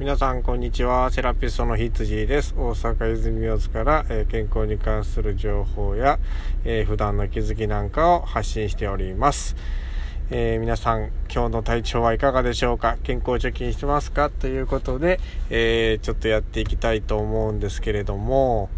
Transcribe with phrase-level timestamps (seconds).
[0.00, 1.10] 皆さんこんにちは。
[1.10, 2.54] セラピストのひつじです。
[2.56, 6.18] 大阪泉大津から、えー、健康に関する情報や、
[6.64, 9.56] えー、普段の気づきなんかを発信しております、
[10.30, 12.96] えー、皆さん今日の体調はいかがでしょうか？
[13.02, 14.30] 健康貯金してますか？
[14.30, 15.20] ということで、
[15.50, 18.70] えちょっとやっていきたいと思うんですけれども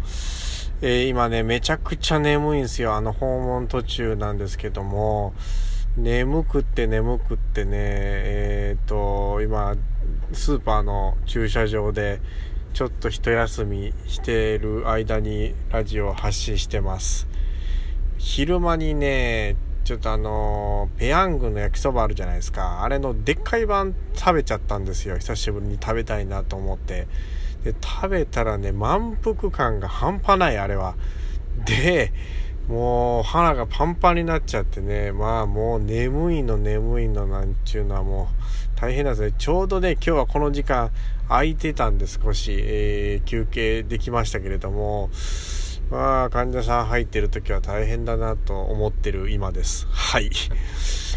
[0.81, 2.95] え今ねめちゃくちゃ眠いんですよ。
[2.95, 5.33] あの訪問途中なんですけども。
[5.95, 9.75] 眠くって眠くってねえっ、と今
[10.33, 12.19] スーパーの駐車場で
[12.73, 17.27] ちょっと一休みしている間にラジオを発信してます。
[18.17, 22.83] 昼間にね、ちょっとあのペヤングの焼きそばあるじゃないですか。
[22.83, 25.17] あれのでっかい版食べちゃったんですよ。
[25.17, 27.07] 久しぶりに食べたいなと思って。
[27.63, 30.95] で、食べたらね、満腹感が半端ない、あれは。
[31.65, 32.11] で、
[32.67, 38.29] もう腹がパンパンになっちゃってね、まあもう眠いの眠いのなんちゅうのはも
[38.77, 39.35] う大変なんですね。
[39.37, 40.91] ちょうどね、今日はこの時間
[41.27, 45.09] 空いてたんで少し、えー、休憩できましたけれども、
[45.91, 49.85] まあ患者さん入ってる時は大変だなと思ってる今です。
[49.89, 50.31] はい。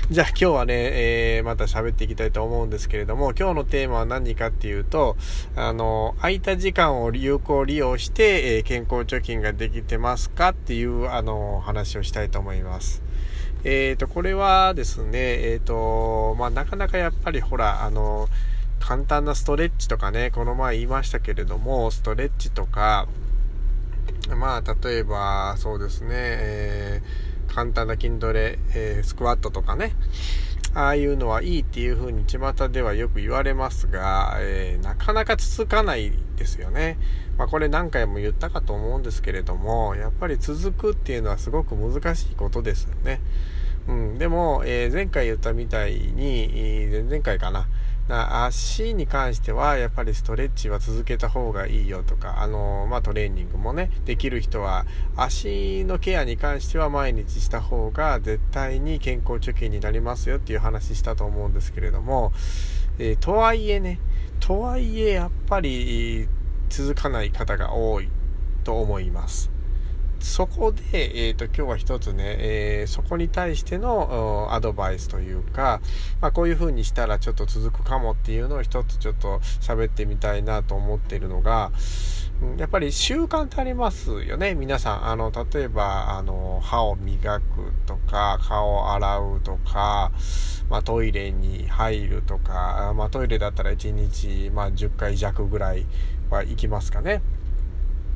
[0.09, 5.17] じゃあ今日はね、えー、また喋っていきたいと思うんですけれども、今日のテーマは何かっていうと、
[5.57, 13.03] あの、空いた時間を有効利用して、えー、健康貯金ができてますかっていう、あの、話をしたいと思います。
[13.65, 18.29] えっ、ー、と、これはですね、えっ、と、まあ、なかなかやっぱりほら、あの、
[18.79, 23.09] 簡単なストレッチとかね、この前言いましたけれども、ストレッチとか、
[24.39, 29.93] まあ、例えば、そうですね、えー簡単な筋トレ、えー、スクワットとかね、
[30.75, 36.99] ああいうのはいいっていう風に巷ではよく言われますが、えー、なかなか続かないですよね。
[37.39, 43.21] まあこれ何回も言ったかと思うんですけれども、やっぱり続くっていうのはすごく難しいことですよね。
[43.89, 47.69] うん、でも、えー、前回言ったみたいに、前々回かな、
[48.09, 62.33] 足に関してはやっぱりストレッチは続けた方がいいよとか、あのまあ、トレーニングもね、できる人は足のケアに関しては毎日した方が絶対に健康貯金になりますよっていう話したと思うんですけれども、
[62.99, 63.99] えー、とはいえね、
[64.39, 66.29] とはいえやっぱり
[66.69, 68.09] 続かない方が多い
[68.63, 69.56] と思います。
[70.21, 75.81] そこで、えっ、ー、と、今日は一つね、えー、そこに対してのアドバイスというか、
[76.21, 81.71] まあ、こういう風にしたらちょっと続くかもっていうのを一つちょっと喋ってみたいなと思っているのが、
[82.59, 84.55] やっぱり習慣ってありますよね。
[84.55, 90.13] 皆さん、あの、例えば、あの、歯を磨くとか、顔を洗うとか、
[90.69, 95.87] まあ、トイレに入るとか、まあ、トイレだったら1日、まあ、10回弱ぐらい
[96.29, 97.23] は行きますかね。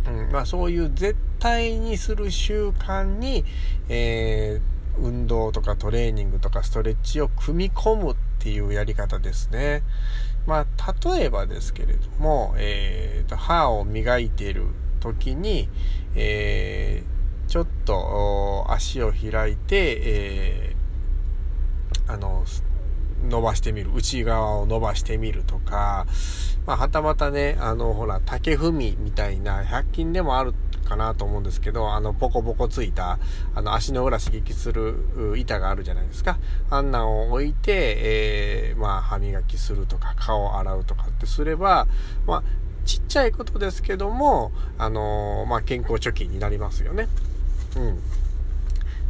[0.06, 3.44] うんまあ、そういう絶対にする習慣に、
[3.88, 9.82] えー、運動とかトレーニングとかストレッチを組み込むっていうやり方ですね。
[10.46, 14.64] まあ、例えばですけれども、えーと、歯を磨いている
[15.00, 15.68] 時に、
[16.14, 22.44] えー、ちょっと足を開いて、えー、あの、
[23.28, 23.90] 伸ばしてみる。
[23.94, 26.06] 内側を伸ばしてみるとか、
[26.66, 30.54] まあ、はたまたね、あの、ほら、竹踏みみたいな、100均でもある
[30.84, 33.18] かなと思うんですけど、あの、ポコポコついた、
[33.54, 34.94] あの、足の裏刺激する
[35.36, 36.38] 板があるじゃないですか。
[36.68, 41.86] あんなんを置いて、えー、まあ、歯磨きするとか、顔を洗うとかってすれば、
[42.26, 42.42] まあ、
[42.84, 47.08] ちっちゃいことですけども、あのー、まあ、健康貯金になりますよね。
[47.76, 48.00] うん。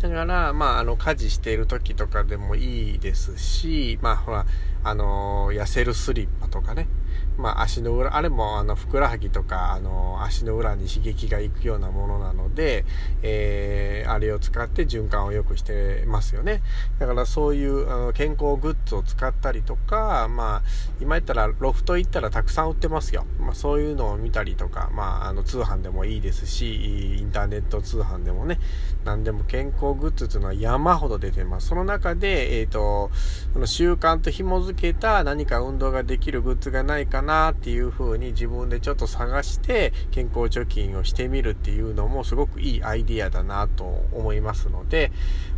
[0.00, 4.46] だから、まあ、あの、家事している時とかでもいいですし、まあ、ほら、
[4.82, 6.88] あのー、痩せるスリッパとかね、
[7.36, 12.84] まあ、足の裏、あれもあの、ふくらはぎとか、あの、足の裏に刺激がいくようなものなので、
[13.22, 16.62] えー、あれを使って循環を良くしてますよね。
[16.98, 20.62] だからそういうあの健康グッズを使ったりとか、まあ、
[21.00, 23.26] 今言ったらロフト行ったらたくさん売ってますよ。
[23.38, 28.58] まあ、そういうのを見たりとか、まあ、あの、通販でもいいですし、インターネット通販でもね、
[29.04, 31.68] 何でも健康グッズというのは山ほど出てます。
[31.68, 33.10] その中で、えっ、ー、と、
[33.52, 45.12] その習慣と紐づけた何か運動ができるグッズがないかななっていう風に自分でちょっと探して健康貯金をしてみるっていうのもすごくいいアイディアだなと思いますので、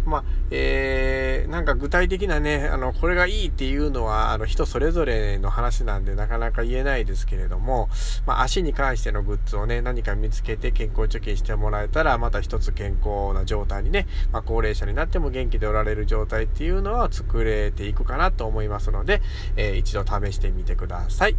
[0.04, 7.88] まあ、えー、なんか具体的なね、あの、これがいいっていうのは、あの、人それぞれの話なんでなかなか言えないですけれども、
[8.26, 19.22] まあ、足に関してのグッズをね、何か見つけて健康貯金してもらえたら、また一つ健康な状態にね、まあ、高齢者になっても元気でおられる状態っていうのは作れていくかなと思いますので、
[19.56, 21.31] えー、一度試してみてください。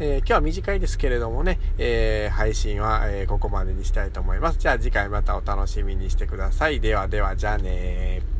[0.00, 4.58] えー、今日は短いですけれどもね、えー、配信は、えここまでにしたいと思います。
[4.58, 6.80] じゃあ次回またお楽しみにしてください。
[6.80, 8.37] ではでは、じゃあね